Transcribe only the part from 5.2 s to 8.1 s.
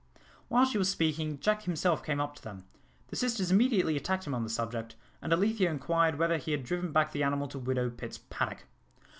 and Alethea inquired whether he had driven back the animal to Widow